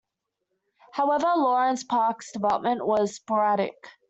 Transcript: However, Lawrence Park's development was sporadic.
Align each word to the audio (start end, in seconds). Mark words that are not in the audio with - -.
However, 0.93 1.27
Lawrence 1.35 1.83
Park's 1.83 2.31
development 2.31 2.83
was 2.83 3.13
sporadic. 3.17 3.75